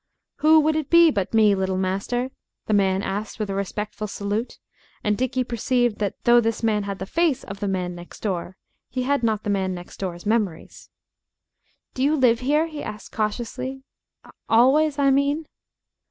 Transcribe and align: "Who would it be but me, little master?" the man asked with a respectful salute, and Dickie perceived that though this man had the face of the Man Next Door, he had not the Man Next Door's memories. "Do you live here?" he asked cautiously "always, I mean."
"Who 0.37 0.59
would 0.61 0.75
it 0.75 0.89
be 0.89 1.11
but 1.11 1.31
me, 1.35 1.53
little 1.53 1.77
master?" 1.77 2.31
the 2.65 2.73
man 2.73 3.03
asked 3.03 3.37
with 3.37 3.51
a 3.51 3.53
respectful 3.53 4.07
salute, 4.07 4.57
and 5.03 5.15
Dickie 5.15 5.43
perceived 5.43 5.99
that 5.99 6.15
though 6.23 6.41
this 6.41 6.63
man 6.63 6.85
had 6.85 6.97
the 6.97 7.05
face 7.05 7.43
of 7.43 7.59
the 7.59 7.67
Man 7.67 7.93
Next 7.93 8.21
Door, 8.21 8.57
he 8.89 9.03
had 9.03 9.21
not 9.21 9.43
the 9.43 9.51
Man 9.51 9.75
Next 9.75 9.97
Door's 9.97 10.25
memories. 10.25 10.89
"Do 11.93 12.01
you 12.01 12.15
live 12.15 12.39
here?" 12.39 12.65
he 12.65 12.81
asked 12.81 13.11
cautiously 13.11 13.83
"always, 14.49 14.97
I 14.97 15.11
mean." 15.11 15.45